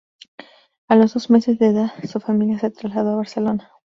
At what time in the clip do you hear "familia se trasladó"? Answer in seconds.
2.19-3.11